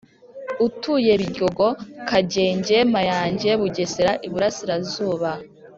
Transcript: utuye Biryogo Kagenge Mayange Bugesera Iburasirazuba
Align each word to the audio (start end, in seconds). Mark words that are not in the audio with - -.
utuye 0.67 1.11
Biryogo 1.21 1.67
Kagenge 2.09 2.77
Mayange 2.93 3.51
Bugesera 3.61 4.11
Iburasirazuba 4.27 5.29